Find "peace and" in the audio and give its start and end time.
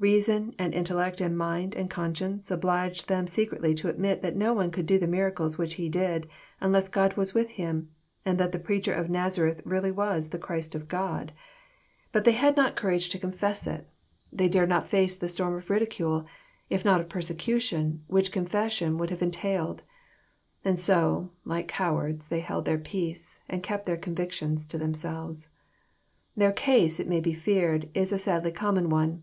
22.78-23.62